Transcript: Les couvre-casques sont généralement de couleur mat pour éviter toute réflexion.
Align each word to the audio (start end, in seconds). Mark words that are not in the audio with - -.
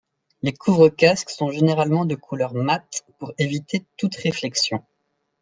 Les 0.41 0.51
couvre-casques 0.51 1.29
sont 1.29 1.51
généralement 1.51 2.05
de 2.05 2.15
couleur 2.15 2.55
mat 2.55 3.05
pour 3.19 3.33
éviter 3.37 3.85
toute 3.97 4.15
réflexion. 4.15 4.83